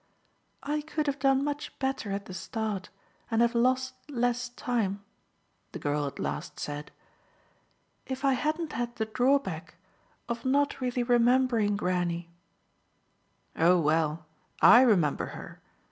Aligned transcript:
"I 0.63 0.81
could 0.81 1.05
have 1.05 1.19
done 1.19 1.43
much 1.43 1.77
better 1.77 2.11
at 2.11 2.25
the 2.25 2.33
start 2.33 2.89
and 3.29 3.39
have 3.43 3.53
lost 3.53 3.93
less 4.09 4.49
time," 4.49 5.03
the 5.73 5.77
girl 5.77 6.07
at 6.07 6.17
last 6.17 6.59
said, 6.59 6.89
"if 8.07 8.25
I 8.25 8.33
hadn't 8.33 8.73
had 8.73 8.95
the 8.95 9.05
drawback 9.05 9.75
of 10.27 10.43
not 10.43 10.81
really 10.81 11.03
remembering 11.03 11.77
Granny." 11.77 12.31
"Oh 13.55 13.79
well, 13.79 14.25
I 14.59 14.81
remember 14.81 15.27
her!" 15.37 15.61